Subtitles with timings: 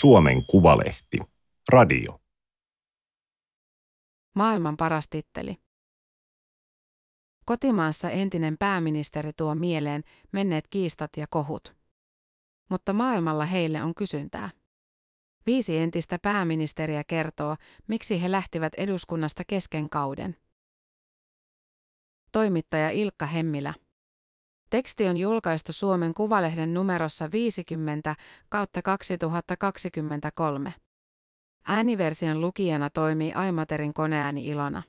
[0.00, 1.18] Suomen Kuvalehti.
[1.68, 2.20] Radio.
[4.34, 5.56] Maailman paras titteli.
[7.44, 10.02] Kotimaassa entinen pääministeri tuo mieleen
[10.32, 11.76] menneet kiistat ja kohut.
[12.70, 14.50] Mutta maailmalla heille on kysyntää.
[15.46, 17.56] Viisi entistä pääministeriä kertoo,
[17.88, 20.36] miksi he lähtivät eduskunnasta kesken kauden.
[22.32, 23.74] Toimittaja Ilkka Hemmilä.
[24.70, 28.16] Teksti on julkaistu Suomen Kuvalehden numerossa 50
[28.48, 30.74] kautta 2023.
[31.66, 34.82] Ääniversion lukijana toimii Aimaterin koneääni Ilona.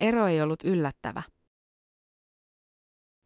[0.00, 1.22] Ero ei ollut yllättävä.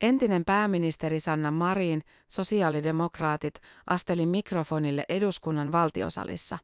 [0.00, 3.54] Entinen pääministeri Sanna Marin, sosiaalidemokraatit,
[3.86, 6.58] asteli mikrofonille eduskunnan valtiosalissa.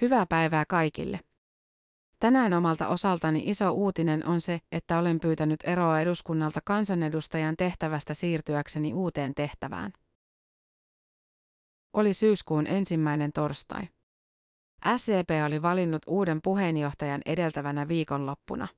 [0.00, 1.20] Hyvää päivää kaikille.
[2.20, 8.94] Tänään omalta osaltani iso uutinen on se, että olen pyytänyt eroa eduskunnalta kansanedustajan tehtävästä siirtyäkseni
[8.94, 9.92] uuteen tehtävään.
[11.92, 13.82] Oli syyskuun ensimmäinen torstai.
[14.96, 18.68] SCP oli valinnut uuden puheenjohtajan edeltävänä viikonloppuna.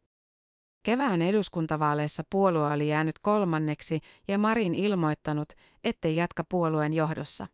[0.82, 5.48] Kevään eduskuntavaaleissa puolue oli jäänyt kolmanneksi ja Marin ilmoittanut,
[5.84, 7.46] ettei jatka puolueen johdossa.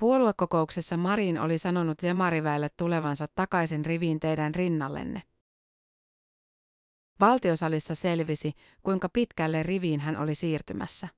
[0.00, 5.22] Puoluekokouksessa Marin oli sanonut Demariväelle tulevansa takaisin riviin teidän rinnallenne.
[7.20, 11.08] Valtiosalissa selvisi, kuinka pitkälle riviin hän oli siirtymässä.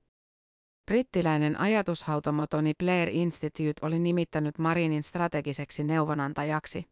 [0.86, 6.86] Brittiläinen ajatushautomotoni Blair Institute oli nimittänyt Marinin strategiseksi neuvonantajaksi.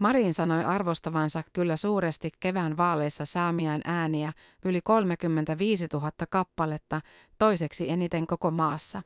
[0.00, 4.32] Marin sanoi arvostavansa kyllä suuresti kevään vaaleissa saamiaan ääniä
[4.64, 7.00] yli 35 000 kappaletta,
[7.38, 9.02] toiseksi eniten koko maassa.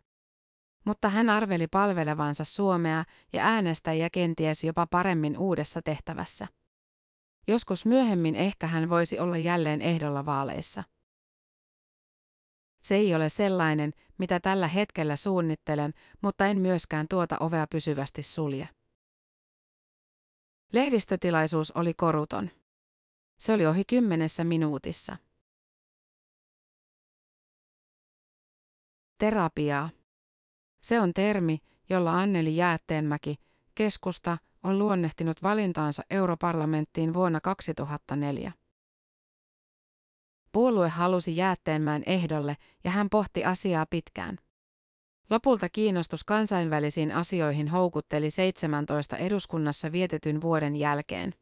[0.89, 6.47] Mutta hän arveli palvelevansa Suomea ja äänestäjiä kenties jopa paremmin uudessa tehtävässä.
[7.49, 10.85] Joskus myöhemmin ehkä hän voisi olla jälleen ehdolla vaaleissa.
[12.83, 18.69] Se ei ole sellainen, mitä tällä hetkellä suunnittelen, mutta en myöskään tuota ovea pysyvästi sulje.
[20.73, 22.51] Lehdistötilaisuus oli koruton.
[23.41, 25.17] Se oli ohi kymmenessä minuutissa.
[29.19, 29.98] Terapiaa.
[30.81, 31.59] Se on termi,
[31.91, 33.37] jolla Anneli Jäätteenmäki,
[33.75, 38.53] keskusta, on luonnehtinut valintaansa europarlamenttiin vuonna 2004.
[40.53, 44.39] Puolue halusi Jäätteenmäen ehdolle ja hän pohti asiaa pitkään.
[45.31, 51.35] Lopulta kiinnostus kansainvälisiin asioihin houkutteli 17 eduskunnassa vietetyn vuoden jälkeen.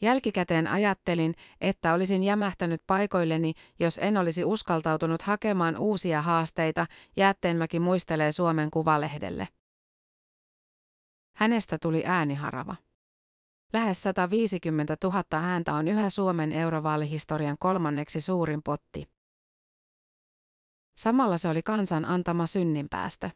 [0.00, 6.86] Jälkikäteen ajattelin, että olisin jämähtänyt paikoilleni, jos en olisi uskaltautunut hakemaan uusia haasteita,
[7.16, 9.48] Jäätteenmäki muistelee Suomen Kuvalehdelle.
[11.36, 12.76] Hänestä tuli ääniharava.
[13.72, 19.08] Lähes 150 000 ääntä on yhä Suomen eurovaalihistorian kolmanneksi suurin potti.
[20.98, 23.30] Samalla se oli kansan antama synninpäästö.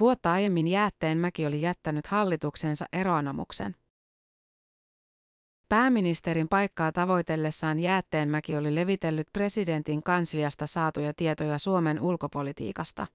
[0.00, 3.76] Vuotta aiemmin Jäätteenmäki oli jättänyt hallituksensa eroanomuksen.
[5.68, 13.06] Pääministerin paikkaa tavoitellessaan Jäätteenmäki oli levitellyt presidentin kansliasta saatuja tietoja Suomen ulkopolitiikasta.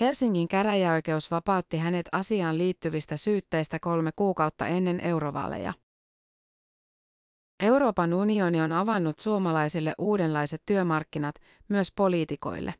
[0.00, 5.72] Helsingin käräjäoikeus vapautti hänet asiaan liittyvistä syytteistä kolme kuukautta ennen eurovaaleja.
[7.60, 11.34] Euroopan unioni on avannut suomalaisille uudenlaiset työmarkkinat,
[11.68, 12.74] myös poliitikoille.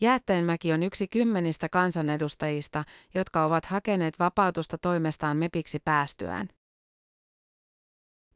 [0.00, 6.48] Jäätteenmäki on yksi kymmenistä kansanedustajista, jotka ovat hakeneet vapautusta toimestaan mepiksi päästyään.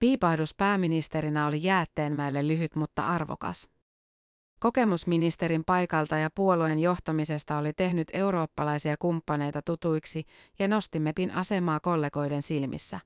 [0.03, 3.71] Piipahdus pääministerinä oli Jäätteenmäelle lyhyt mutta arvokas.
[4.61, 10.25] Kokemus ministerin paikalta ja puolueen johtamisesta oli tehnyt eurooppalaisia kumppaneita tutuiksi
[10.59, 13.01] ja nosti MEPin asemaa kollegoiden silmissä.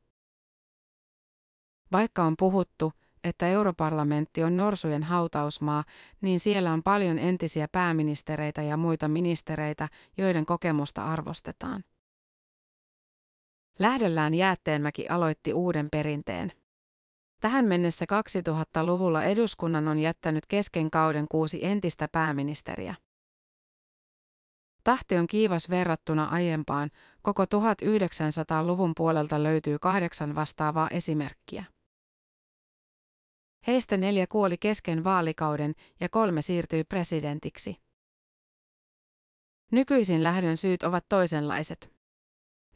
[1.92, 2.92] Vaikka on puhuttu,
[3.24, 5.84] että europarlamentti on norsujen hautausmaa,
[6.20, 11.84] niin siellä on paljon entisiä pääministereitä ja muita ministereitä, joiden kokemusta arvostetaan.
[13.78, 16.52] Lähdöllään Jäätteenmäki aloitti uuden perinteen.
[17.46, 22.94] Tähän mennessä 2000-luvulla eduskunnan on jättänyt kesken kauden kuusi entistä pääministeriä.
[24.84, 26.90] Tahti on kiivas verrattuna aiempaan,
[27.22, 31.64] koko 1900-luvun puolelta löytyy kahdeksan vastaavaa esimerkkiä.
[33.66, 37.76] Heistä neljä kuoli kesken vaalikauden ja kolme siirtyi presidentiksi.
[39.72, 41.92] Nykyisin lähdön syyt ovat toisenlaiset.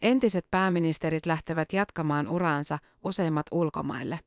[0.02, 4.20] Entiset pääministerit lähtevät jatkamaan uraansa, useimmat ulkomaille.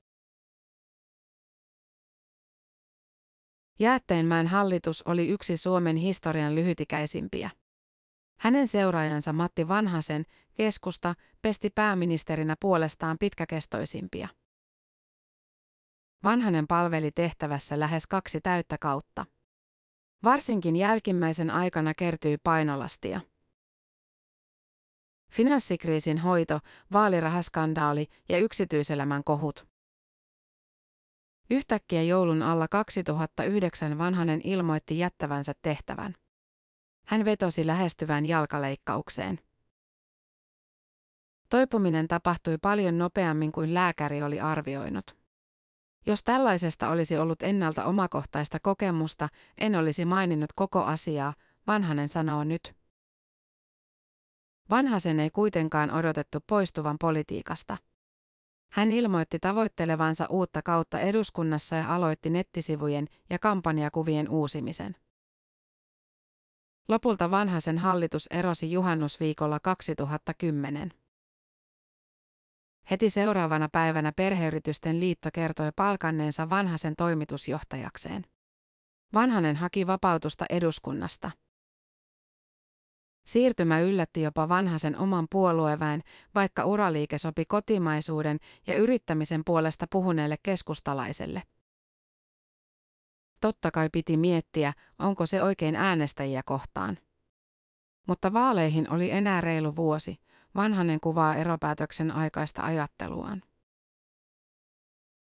[3.80, 7.50] Jäätteenmäen hallitus oli yksi Suomen historian lyhytikäisimpiä.
[8.40, 14.28] Hänen seuraajansa Matti Vanhasen, keskusta, pesti pääministerinä puolestaan pitkäkestoisimpia.
[16.24, 19.26] Vanhanen palveli tehtävässä lähes kaksi täyttä kautta.
[20.24, 23.22] Varsinkin jälkimmäisen aikana kertyi painolastia.
[25.32, 26.60] Finanssikriisin hoito,
[26.92, 29.73] vaalirahaskandaali ja yksityiselämän kohut.
[31.50, 36.16] Yhtäkkiä joulun alla 2009 Vanhanen ilmoitti jättävänsä tehtävän.
[37.06, 39.40] Hän vetosi lähestyvään jalkaleikkaukseen.
[41.50, 45.18] Toipuminen tapahtui paljon nopeammin kuin lääkäri oli arvioinut.
[46.06, 51.34] Jos tällaisesta olisi ollut ennalta omakohtaista kokemusta, en olisi maininnut koko asiaa,
[51.68, 52.76] Vanhanen sanoo nyt.
[54.70, 57.78] Vanhasen ei kuitenkaan odotettu poistuvan politiikasta.
[58.74, 64.96] Hän ilmoitti tavoittelevansa uutta kautta eduskunnassa ja aloitti nettisivujen ja kampanjakuvien uusimisen.
[66.88, 70.94] Lopulta vanhaisen hallitus erosi juhannusviikolla 2010.
[72.92, 78.26] Heti seuraavana päivänä perheyritysten liitto kertoi palkanneensa vanhasen toimitusjohtajakseen.
[79.14, 81.32] Vanhanen haki vapautusta eduskunnasta.
[83.26, 86.02] Siirtymä yllätti jopa vanhasen oman puolueväen,
[86.36, 88.38] vaikka uraliike sopi kotimaisuuden
[88.68, 91.44] ja yrittämisen puolesta puhuneelle keskustalaiselle.
[93.42, 96.98] Totta kai piti miettiä, onko se oikein äänestäjiä kohtaan.
[98.08, 100.18] Mutta vaaleihin oli enää reilu vuosi,
[100.56, 103.44] vanhanen kuvaa eropäätöksen aikaista ajatteluaan.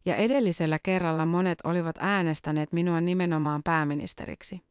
[0.06, 4.62] Ja edellisellä kerralla monet olivat äänestäneet minua nimenomaan pääministeriksi.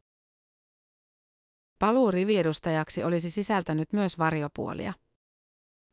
[1.85, 4.93] Paluu riviedustajaksi olisi sisältänyt myös varjopuolia.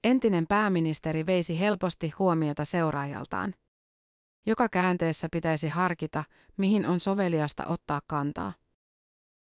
[0.04, 3.54] Entinen pääministeri veisi helposti huomiota seuraajaltaan.
[4.46, 6.24] Joka käänteessä pitäisi harkita,
[6.58, 8.54] mihin on soveliasta ottaa kantaa.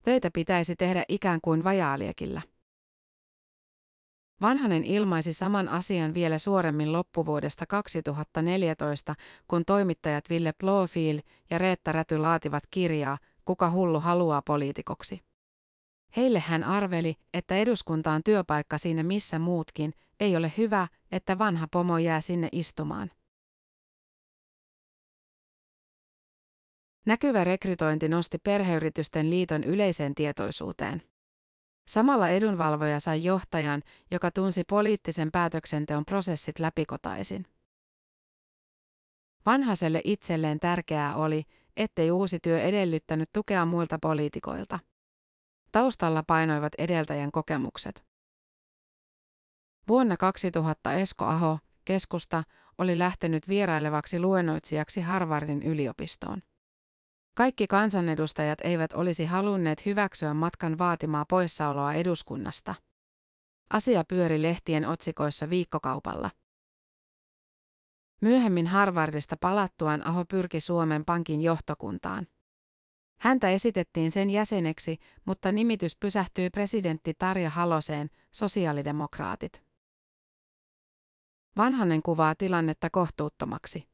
[0.04, 2.42] Töitä pitäisi tehdä ikään kuin vajaaliekillä.
[4.40, 9.14] Vanhanen ilmaisi saman asian vielä suoremmin loppuvuodesta 2014,
[9.48, 15.31] kun toimittajat Ville Blofil ja Reetta Räty laativat kirjaa Kuka hullu haluaa poliitikoksi.
[16.16, 21.68] Heille hän arveli, että eduskunta on työpaikka siinä missä muutkin, ei ole hyvä, että vanha
[21.72, 23.10] pomo jää sinne istumaan.
[27.06, 31.02] Näkyvä rekrytointi nosti perheyritysten liiton yleiseen tietoisuuteen.
[31.88, 37.46] Samalla edunvalvoja sai johtajan, joka tunsi poliittisen päätöksenteon prosessit läpikotaisin.
[39.46, 41.44] Vanhaselle itselleen tärkeää oli,
[41.76, 44.78] ettei uusi työ edellyttänyt tukea muilta poliitikoilta.
[45.72, 48.04] Taustalla painoivat edeltäjän kokemukset.
[49.88, 52.44] Vuonna 2000 Esko Aho, keskusta,
[52.78, 56.42] oli lähtenyt vierailevaksi luennoitsijaksi Harvardin yliopistoon.
[57.34, 62.74] Kaikki kansanedustajat eivät olisi halunneet hyväksyä matkan vaatimaa poissaoloa eduskunnasta.
[63.70, 66.30] Asia pyöri lehtien otsikoissa viikkokaupalla.
[68.20, 72.26] Myöhemmin Harvardista palattuaan Aho pyrki Suomen Pankin johtokuntaan.
[73.22, 79.62] Häntä esitettiin sen jäseneksi, mutta nimitys pysähtyi presidentti Tarja Haloseen, sosiaalidemokraatit.
[81.56, 83.88] Vanhanen kuvaa tilannetta kohtuuttomaksi.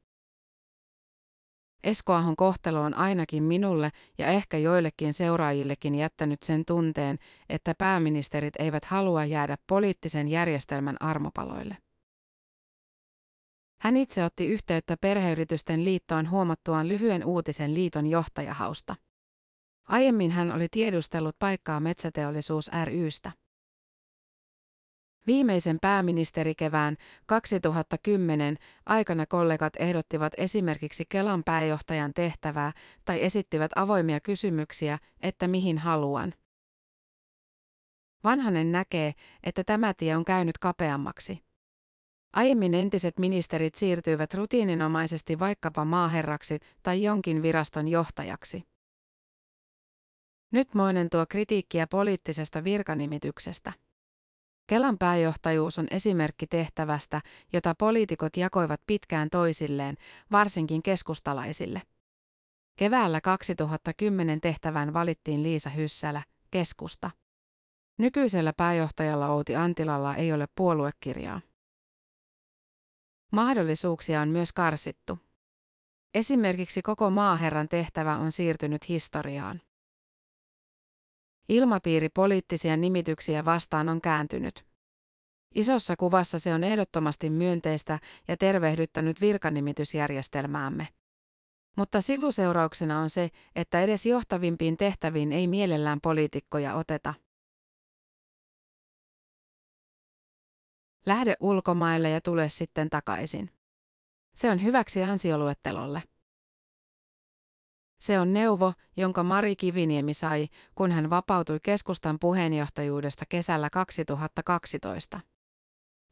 [1.85, 8.85] Eskoahon kohtalo on ainakin minulle ja ehkä joillekin seuraajillekin jättänyt sen tunteen, että pääministerit eivät
[8.85, 11.77] halua jäädä poliittisen järjestelmän armopaloille.
[13.81, 18.97] Hän itse otti yhteyttä perheyritysten liittoon huomattuaan lyhyen uutisen liiton johtajahausta.
[19.89, 23.33] Aiemmin hän oli tiedustellut paikkaa metsäteollisuus rystä.
[25.27, 32.73] Viimeisen pääministerikevään 2010 aikana kollegat ehdottivat esimerkiksi Kelan pääjohtajan tehtävää
[33.05, 36.35] tai esittivät avoimia kysymyksiä, että mihin haluan.
[38.25, 41.39] Vanhanen näkee, että tämä tie on käynyt kapeammaksi.
[42.33, 48.63] Aiemmin entiset ministerit siirtyivät rutiininomaisesti vaikkapa maaherraksi tai jonkin viraston johtajaksi.
[50.51, 53.73] Nyt moinen tuo kritiikkiä poliittisesta virkanimityksestä.
[54.67, 57.21] Kelan pääjohtajuus on esimerkki tehtävästä,
[57.53, 59.97] jota poliitikot jakoivat pitkään toisilleen,
[60.33, 61.83] varsinkin keskustalaisille.
[62.77, 67.11] Keväällä 2010 tehtävään valittiin Liisa Hyssälä, keskusta.
[67.99, 71.41] Nykyisellä pääjohtajalla Outi Antilalla ei ole puoluekirjaa.
[73.33, 75.19] Mahdollisuuksia on myös karsittu.
[76.15, 79.61] Esimerkiksi koko maaherran tehtävä on siirtynyt historiaan.
[81.49, 84.65] Ilmapiiri poliittisia nimityksiä vastaan on kääntynyt.
[85.55, 90.89] Isossa kuvassa se on ehdottomasti myönteistä ja tervehdyttänyt virkanimitysjärjestelmäämme.
[91.77, 97.15] Mutta sivuseurauksena on se, että edes johtavimpiin tehtäviin ei mielellään poliitikkoja oteta.
[101.07, 103.51] Lähde ulkomaille ja tule sitten takaisin.
[104.35, 106.03] Se on hyväksi ansioluettelolle.
[107.99, 115.21] Se on neuvo, jonka Mari Kiviniemi sai, kun hän vapautui keskustan puheenjohtajuudesta kesällä 2012.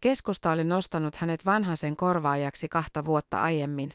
[0.01, 3.93] Keskusta oli nostanut hänet vanhasen korvaajaksi kahta vuotta aiemmin.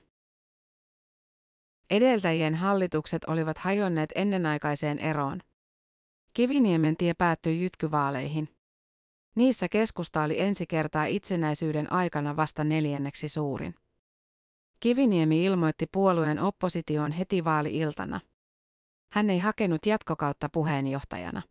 [1.89, 5.41] Edeltäjien hallitukset olivat hajonneet ennenaikaiseen eroon.
[6.33, 8.49] Kiviniemen tie päättyi jytkyvaaleihin.
[9.35, 13.75] Niissä keskusta oli ensi kertaa itsenäisyyden aikana vasta neljänneksi suurin.
[14.81, 18.19] Kiviniemi ilmoitti puolueen oppositioon heti vaali-iltana.
[19.11, 21.41] Hän ei hakenut jatkokautta puheenjohtajana.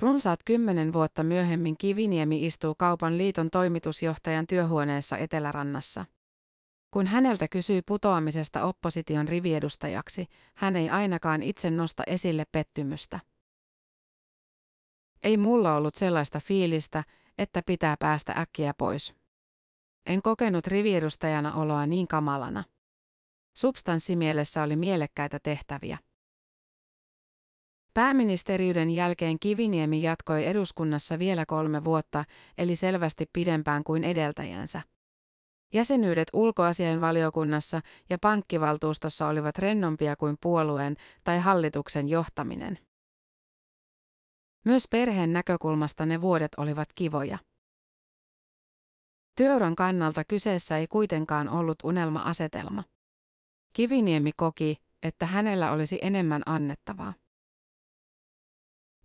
[0.00, 6.04] Runsaat kymmenen vuotta myöhemmin Kiviniemi istuu kaupan liiton toimitusjohtajan työhuoneessa Etelärannassa.
[6.90, 13.20] Kun häneltä kysyy putoamisesta opposition riviedustajaksi, hän ei ainakaan itse nosta esille pettymystä.
[15.22, 17.04] Ei mulla ollut sellaista fiilistä,
[17.38, 19.21] että pitää päästä äkkiä pois.
[20.06, 22.64] En kokenut riviedustajana oloa niin kamalana.
[23.56, 25.98] Substanssimielessä oli mielekkäitä tehtäviä.
[27.94, 32.24] Pääministeriyden jälkeen Kiviniemi jatkoi eduskunnassa vielä kolme vuotta,
[32.58, 34.82] eli selvästi pidempään kuin edeltäjänsä.
[35.74, 37.80] Jäsenyydet ulkoasiainvaliokunnassa
[38.10, 42.78] ja pankkivaltuustossa olivat rennompia kuin puolueen tai hallituksen johtaminen.
[44.64, 47.38] Myös perheen näkökulmasta ne vuodet olivat kivoja.
[49.36, 52.84] Työuran kannalta kyseessä ei kuitenkaan ollut unelma-asetelma.
[53.72, 57.14] Kiviniemi koki, että hänellä olisi enemmän annettavaa.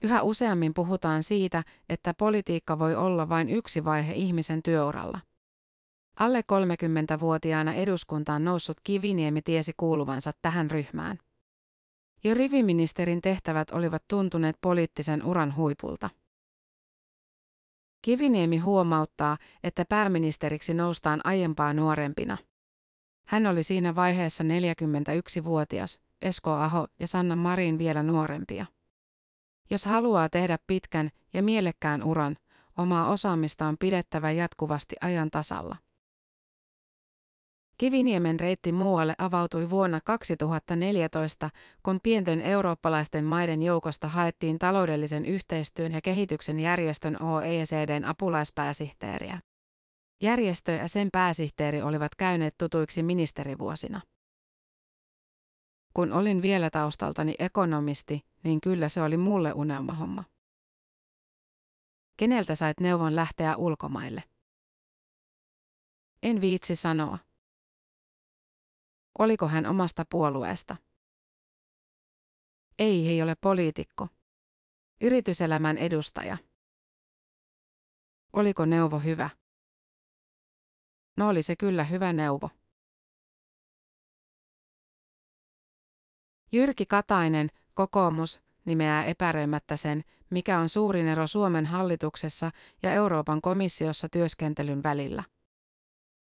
[0.04, 5.20] Yhä useammin puhutaan siitä, että politiikka voi olla vain yksi vaihe ihmisen työuralla.
[6.20, 11.18] Alle 30-vuotiaana eduskuntaan noussut Kiviniemi tiesi kuuluvansa tähän ryhmään.
[12.24, 16.10] Jo riviministerin tehtävät olivat tuntuneet poliittisen uran huipulta.
[18.02, 22.38] Kiviniemi huomauttaa, että pääministeriksi noustaan aiempaa nuorempina.
[23.28, 28.66] Hän oli siinä vaiheessa 41-vuotias, Esko Aho ja Sanna Marin vielä nuorempia.
[29.70, 32.36] Jos haluaa tehdä pitkän ja mielekkään uran,
[32.78, 35.76] omaa osaamista on pidettävä jatkuvasti ajan tasalla.
[37.78, 41.50] Kiviniemen reitti muualle avautui vuonna 2014,
[41.84, 49.40] kun pienten eurooppalaisten maiden joukosta haettiin taloudellisen yhteistyön ja kehityksen järjestön OECDn apulaispääsihteeriä.
[50.24, 54.02] Järjestö ja sen pääsihteeri olivat käyneet tutuiksi ministerivuosina.
[55.94, 60.24] Kun olin vielä taustaltani ekonomisti, niin kyllä se oli mulle unelmahomma.
[62.20, 64.24] Keneltä sait neuvon lähteä ulkomaille?
[66.24, 67.27] En viitsi sanoa.
[69.20, 70.76] Oliko hän omasta puolueesta?
[72.80, 74.08] Ei, ei ole poliitikko.
[75.02, 76.38] Yrityselämän edustaja.
[78.34, 79.30] Oliko neuvo hyvä?
[81.18, 82.50] No oli se kyllä hyvä neuvo.
[86.52, 92.52] Jyrki Katainen, kokoomus, nimeää epäröimättä sen, mikä on suurin ero Suomen hallituksessa
[92.84, 95.24] ja Euroopan komissiossa työskentelyn välillä.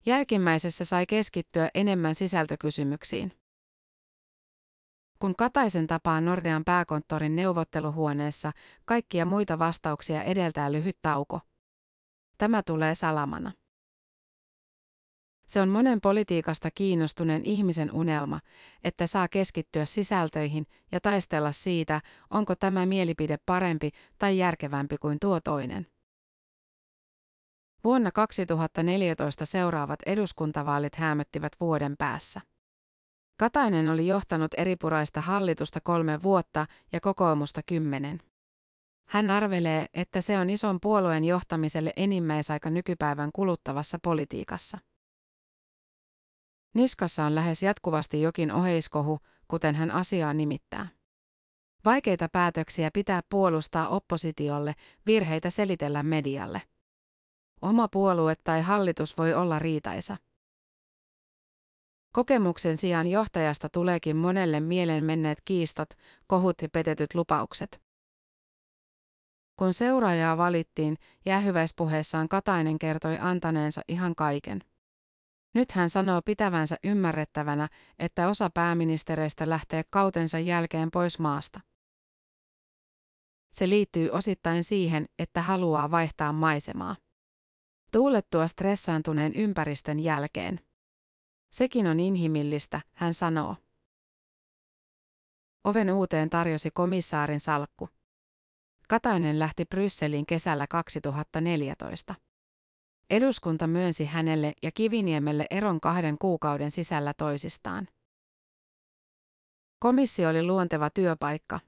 [0.06, 3.32] Jälkimmäisessä sai keskittyä enemmän sisältökysymyksiin.
[5.20, 8.51] Kun Kataisen tapaa Nordean pääkonttorin neuvotteluhuoneessa,
[8.86, 11.39] kaikkia muita vastauksia edeltää lyhyt tauko.
[12.38, 13.51] Tämä tulee salamana.
[15.48, 18.39] Se on monen politiikasta kiinnostuneen ihmisen unelma,
[18.84, 25.39] että saa keskittyä sisältöihin ja taistella siitä, onko tämä mielipide parempi tai järkevämpi kuin tuo
[25.39, 25.88] toinen.
[27.88, 32.41] Vuonna 2014 seuraavat eduskuntavaalit hämöttivät vuoden päässä.
[33.39, 38.22] Katainen oli johtanut eripuraista hallitusta kolme vuotta ja kokoomusta kymmenen.
[39.10, 44.77] Hän arvelee, että se on ison puolueen johtamiselle enimmäisaika nykypäivän kuluttavassa politiikassa.
[46.75, 50.88] Niskassa on lähes jatkuvasti jokin oheiskohu, kuten hän asiaa nimittää.
[51.86, 54.74] Vaikeita päätöksiä pitää puolustaa oppositiolle,
[55.06, 56.62] virheitä selitellä medialle.
[57.62, 60.18] Oma puolue tai hallitus voi olla riitaisa.
[62.14, 65.90] Kokemuksen sijaan johtajasta tuleekin monelle mieleen menneet kiistat,
[66.28, 67.82] kohut ja petetyt lupaukset.
[69.56, 74.64] Kun seuraajaa valittiin, jäähyväispuheessaan Katainen kertoi antaneensa ihan kaiken.
[75.54, 81.60] Nyt hän sanoo pitävänsä ymmärrettävänä, että osa pääministereistä lähtee kautensa jälkeen pois maasta.
[83.52, 86.96] Se liittyy osittain siihen, että haluaa vaihtaa maisemaa.
[87.98, 90.60] Tuulettua stressaantuneen ympäristön jälkeen.
[91.51, 93.56] Sekin on inhimillistä, hän sanoo.
[95.63, 97.89] Oven uuteen tarjosi komissaarin salkku.
[98.89, 102.16] Katainen lähti Brysseliin kesällä 2014.
[103.10, 107.88] Eduskunta myönsi hänelle ja Kiviniemelle eron kahden kuukauden sisällä toisistaan.
[109.80, 111.60] Komissio oli luonteva työpaikka.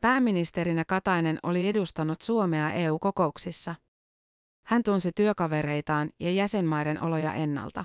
[0.00, 3.74] Pääministerinä Katainen oli edustanut Suomea EU-kokouksissa.
[4.66, 7.84] Hän tunsi työkavereitaan ja jäsenmaiden oloja ennalta.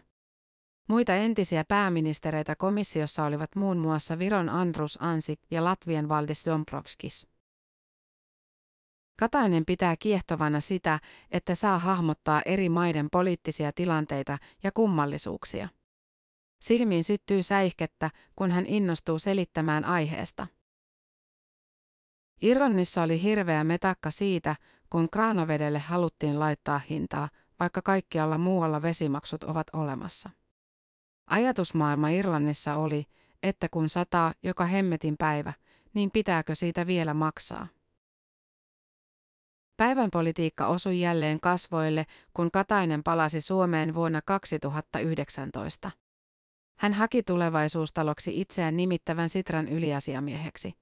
[0.89, 7.27] Muita entisiä pääministereitä komissiossa olivat muun muassa Viron Andrus Ansip ja Latvian Valdis Dombrovskis.
[9.19, 10.99] Katainen pitää kiehtovana sitä,
[11.31, 15.69] että saa hahmottaa eri maiden poliittisia tilanteita ja kummallisuuksia.
[16.61, 20.47] Silmiin syttyy säihkettä, kun hän innostuu selittämään aiheesta.
[22.41, 24.55] Irlannissa oli hirveä metakka siitä,
[24.89, 27.29] kun kraanavedelle haluttiin laittaa hintaa,
[27.59, 30.29] vaikka kaikkialla muualla vesimaksut ovat olemassa.
[31.27, 33.05] Ajatusmaailma Irlannissa oli,
[33.43, 35.53] että kun sataa joka hemmetin päivä,
[35.93, 37.67] niin pitääkö siitä vielä maksaa?
[39.77, 45.91] Päivän politiikka osui jälleen kasvoille, kun Katainen palasi Suomeen vuonna 2019.
[46.79, 50.73] Hän haki tulevaisuustaloksi itseään nimittävän Sitran yliasiamieheksi.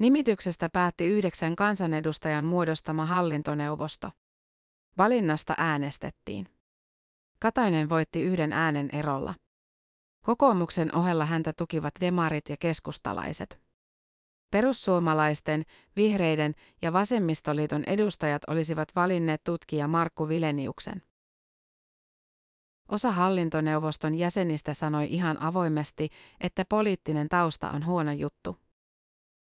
[0.00, 4.10] Nimityksestä päätti yhdeksän kansanedustajan muodostama hallintoneuvosto.
[4.98, 6.46] Valinnasta äänestettiin.
[7.40, 9.34] Katainen voitti yhden äänen erolla.
[10.24, 13.60] Kokoomuksen ohella häntä tukivat demarit ja keskustalaiset.
[14.50, 15.64] Perussuomalaisten,
[15.96, 21.02] vihreiden ja vasemmistoliiton edustajat olisivat valinneet tutkija Markku Vileniuksen.
[22.88, 26.08] Osa hallintoneuvoston jäsenistä sanoi ihan avoimesti,
[26.40, 28.69] että poliittinen tausta on huono juttu.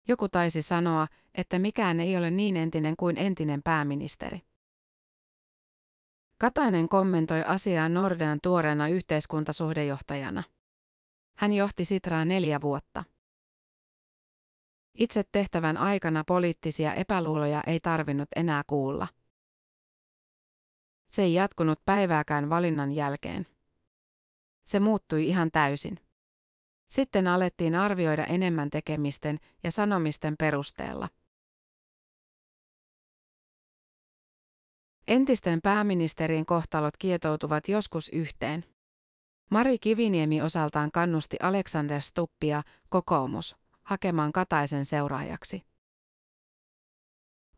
[0.09, 4.41] Joku taisi sanoa, että mikään ei ole niin entinen kuin entinen pääministeri.
[6.39, 10.43] Katainen kommentoi asiaa Nordean tuoreena yhteiskuntasuhdejohtajana.
[11.39, 13.05] Hän johti Sitraa neljä vuotta.
[14.95, 19.09] Itse tehtävän aikana poliittisia epäluuloja ei tarvinnut enää kuulla.
[21.09, 23.47] Se ei jatkunut päivääkään valinnan jälkeen.
[24.65, 26.08] Se muuttui ihan täysin.
[26.89, 31.09] Sitten alettiin arvioida enemmän tekemisten ja sanomisten perusteella.
[35.09, 38.65] Entisten pääministerien kohtalot kietoutuvat joskus yhteen.
[39.51, 45.63] Mari Kiviniemi osaltaan kannusti Alexander Stuppia, kokoomus, hakemaan Kataisen seuraajaksi.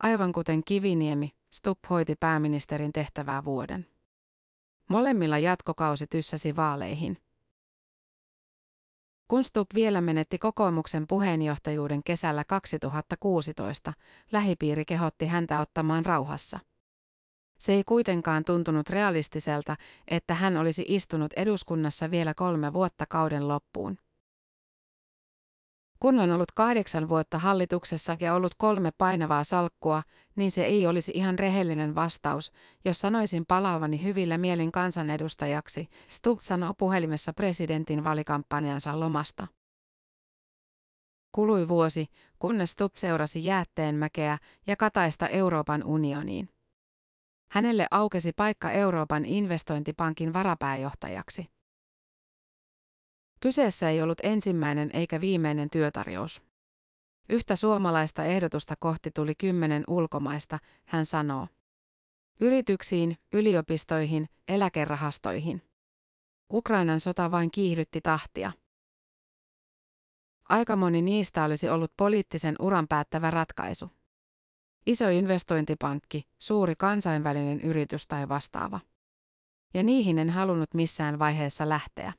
[0.03, 3.87] Aivan kuten Kiviniemi, Stupp hoiti pääministerin tehtävää vuoden.
[4.89, 7.19] Molemmilla jatkokausi tyssäsi vaaleihin.
[9.31, 13.93] Kun vielä menetti kokoomuksen puheenjohtajuuden kesällä 2016,
[14.33, 16.59] lähipiiri kehotti häntä ottamaan rauhassa.
[17.59, 19.77] Se ei kuitenkaan tuntunut realistiselta,
[20.09, 23.99] että hän olisi istunut eduskunnassa vielä kolme vuotta kauden loppuun.
[26.01, 30.03] Kun on ollut kahdeksan vuotta hallituksessa ja ollut kolme painavaa salkkua,
[30.37, 32.53] niin se ei olisi ihan rehellinen vastaus,
[32.85, 39.47] jos sanoisin palaavani hyvillä mielin kansanedustajaksi, Stu sanoi puhelimessa presidentin valikampanjansa lomasta.
[41.33, 42.07] Kului vuosi,
[42.39, 46.49] kunnes Stubb seurasi Jäätteenmäkeä ja Kataista Euroopan unioniin.
[47.53, 51.60] Hänelle aukesi paikka Euroopan investointipankin varapääjohtajaksi.
[53.41, 56.43] Kyseessä ei ollut ensimmäinen eikä viimeinen työtarjous.
[57.29, 61.49] Yhtä suomalaista ehdotusta kohti tuli kymmenen ulkomaista, hän sanoo.
[62.41, 65.63] Yrityksiin, yliopistoihin, eläkerahastoihin.
[66.53, 68.53] Ukrainan sota vain kiihdytti tahtia.
[70.49, 73.91] Aika moni niistä olisi ollut poliittisen uran päättävä ratkaisu.
[74.87, 78.81] Iso investointipankki, suuri kansainvälinen yritys tai vastaava.
[79.75, 82.13] Ja niihin en halunnut missään vaiheessa lähteä.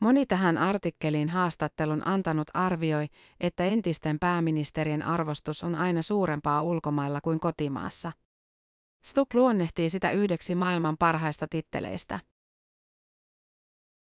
[0.00, 3.06] Moni tähän artikkeliin haastattelun antanut arvioi,
[3.40, 8.12] että entisten pääministerien arvostus on aina suurempaa ulkomailla kuin kotimaassa.
[9.04, 12.20] Stuck luonnehtii sitä yhdeksi maailman parhaista titteleistä.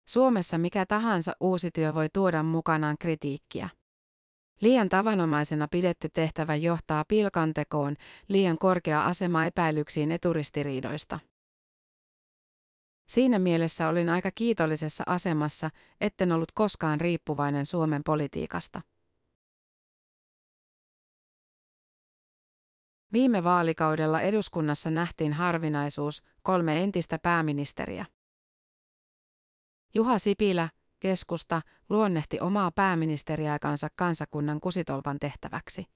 [0.08, 3.68] Suomessa mikä tahansa uusi työ voi tuoda mukanaan kritiikkiä.
[4.60, 7.96] Liian tavanomaisena pidetty tehtävä johtaa pilkantekoon,
[8.28, 11.18] liian korkea asema epäilyksiin eturistiriidoista.
[13.08, 18.80] Siinä mielessä olin aika kiitollisessa asemassa, etten ollut koskaan riippuvainen Suomen politiikasta.
[23.12, 28.06] Viime vaalikaudella eduskunnassa nähtiin harvinaisuus, kolme entistä pääministeriä.
[29.94, 30.68] Juha Sipilä,
[31.00, 35.86] keskusta, luonnehti omaa pääministeriaikansa kansakunnan kusitolpan tehtäväksi.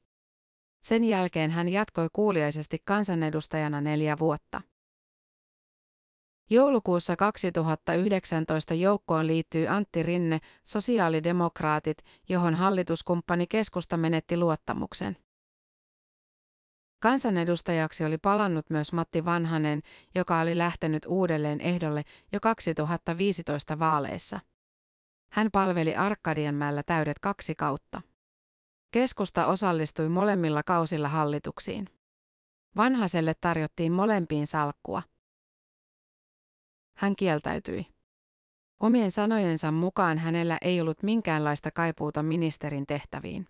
[0.83, 4.61] Sen jälkeen hän jatkoi kuuliaisesti kansanedustajana neljä vuotta.
[6.53, 15.17] Joulukuussa 2019 joukkoon liittyy Antti Rinne, sosiaalidemokraatit, johon hallituskumppani keskusta menetti luottamuksen.
[17.03, 19.83] Kansanedustajaksi oli palannut myös Matti Vanhanen,
[20.15, 24.41] joka oli lähtenyt uudelleen ehdolle jo 2015 vaaleissa.
[25.33, 28.03] Hän palveli Arkadianmäellä täydet kaksi kautta.
[28.91, 31.89] Keskusta osallistui molemmilla kausilla hallituksiin.
[32.77, 35.03] Vanhaselle tarjottiin molempiin salkkua.
[37.03, 37.87] Hän kieltäytyi.
[38.81, 43.47] Omien sanojensa mukaan hänellä ei ollut minkäänlaista kaipuuta ministerin tehtäviin.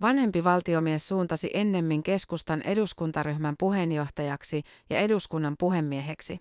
[0.00, 6.40] Vanhempi valtiomies suuntasi ennemmin keskustan eduskuntaryhmän puheenjohtajaksi ja eduskunnan puhemieheksi.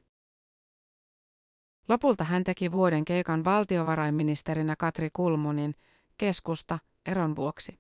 [1.90, 5.76] Lopulta hän teki vuoden keikan valtiovarainministerinä Katri Kulmunin,
[6.18, 7.80] keskusta, eron vuoksi.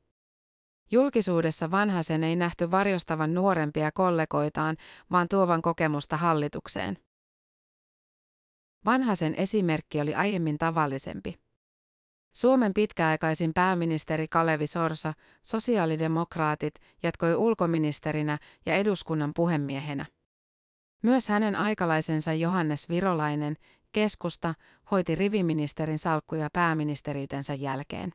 [0.92, 4.78] Julkisuudessa vanhasen ei nähty varjostavan nuorempia kollegoitaan,
[5.12, 6.98] vaan tuovan kokemusta hallitukseen.
[8.86, 11.40] Vanhasen esimerkki oli aiemmin tavallisempi.
[12.36, 15.14] Suomen pitkäaikaisin pääministeri Kalevi Sorsa,
[15.44, 20.06] sosiaalidemokraatit, jatkoi ulkoministerinä ja eduskunnan puhemiehenä.
[21.04, 23.58] Myös hänen aikalaisensa Johannes Virolainen,
[23.92, 24.54] keskusta,
[24.92, 28.14] hoiti riviministerin salkkuja pääministeriitensä jälkeen.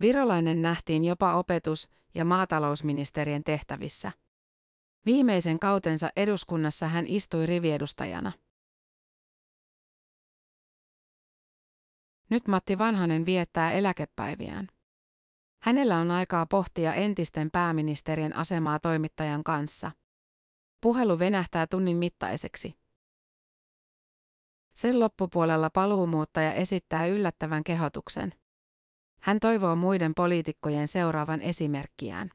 [0.00, 4.12] Virolainen nähtiin jopa opetus- ja maatalousministerien tehtävissä.
[5.06, 8.32] Viimeisen kautensa eduskunnassa hän istui riviedustajana.
[12.30, 14.68] Nyt Matti Vanhanen viettää eläkepäiviään.
[15.62, 19.90] Hänellä on aikaa pohtia entisten pääministerien asemaa toimittajan kanssa.
[20.80, 22.74] Puhelu venähtää tunnin mittaiseksi.
[24.74, 28.34] Sen loppupuolella paluumuuttaja esittää yllättävän kehotuksen.
[29.20, 32.30] Hän toivoo muiden poliitikkojen seuraavan esimerkkiään.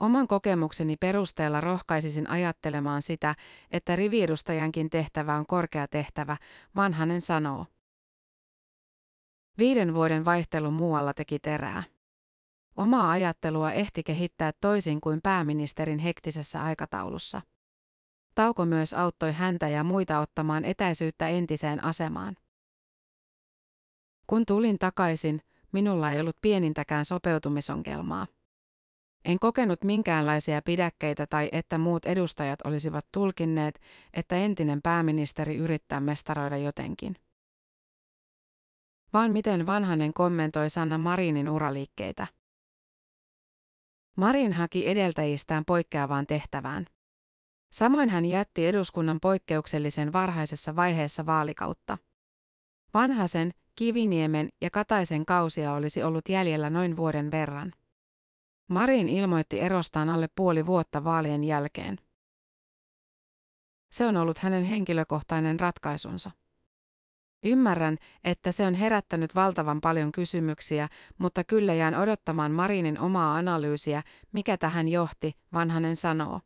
[0.00, 3.34] Oman kokemukseni perusteella rohkaisisin ajattelemaan sitä,
[3.70, 6.36] että riviedustajankin tehtävä on korkea tehtävä,
[6.76, 7.66] vanhanen sanoo.
[9.58, 11.82] Viiden vuoden vaihtelu muualla teki terää.
[12.76, 17.42] Omaa ajattelua ehti kehittää toisin kuin pääministerin hektisessä aikataulussa.
[18.34, 22.36] Tauko myös auttoi häntä ja muita ottamaan etäisyyttä entiseen asemaan.
[24.26, 25.40] Kun tulin takaisin,
[25.72, 28.26] minulla ei ollut pienintäkään sopeutumisongelmaa.
[29.24, 33.80] En kokenut minkäänlaisia pidäkkeitä tai että muut edustajat olisivat tulkinneet,
[34.14, 37.16] että entinen pääministeri yrittää mestaroida jotenkin.
[39.12, 42.26] Vaan miten vanhanen kommentoi Sanna Marinin uraliikkeitä.
[44.16, 46.86] Marin haki edeltäjistään poikkeavaan tehtävään.
[47.72, 51.98] Samoin hän jätti eduskunnan poikkeuksellisen varhaisessa vaiheessa vaalikautta.
[52.94, 57.72] Vanhasen, Kiviniemen ja Kataisen kausia olisi ollut jäljellä noin vuoden verran.
[58.68, 61.98] Marin ilmoitti erostaan alle puoli vuotta vaalien jälkeen.
[63.92, 66.30] Se on ollut hänen henkilökohtainen ratkaisunsa.
[67.42, 74.02] Ymmärrän, että se on herättänyt valtavan paljon kysymyksiä, mutta kyllä jään odottamaan Marinin omaa analyysiä,
[74.32, 76.40] mikä tähän johti, vanhanen sanoo.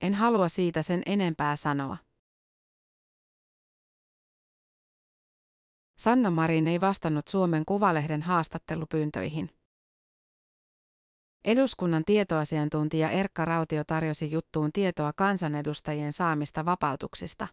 [0.00, 1.96] En halua siitä sen enempää sanoa.
[5.98, 9.50] Sanna Marin ei vastannut Suomen Kuvalehden haastattelupyyntöihin.
[11.44, 17.48] Eduskunnan tietoasiantuntija Erkka Rautio tarjosi juttuun tietoa kansanedustajien saamista vapautuksista.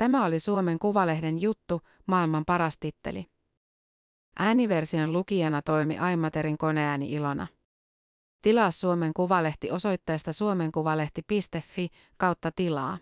[0.00, 3.26] Tämä oli Suomen Kuvalehden juttu, maailman paras titteli.
[4.38, 7.46] Ääniversion lukijana toimi Aimaterin koneääni Ilona.
[8.42, 12.98] Tilaa Suomen Kuvalehti osoitteesta suomenkuvalehti.fi kautta tilaa.